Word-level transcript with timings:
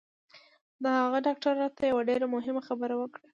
د 0.83 0.85
هغه 0.99 1.19
ډاکتر 1.27 1.51
راته 1.61 1.81
یوه 1.91 2.01
ډېره 2.09 2.25
مهمه 2.35 2.61
خبره 2.67 2.95
وکړه 2.97 3.25